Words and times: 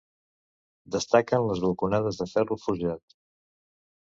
Destaquen 0.95 1.45
les 1.49 1.61
balconades 1.67 2.19
de 2.23 2.27
ferro 2.33 2.59
forjat. 2.65 3.15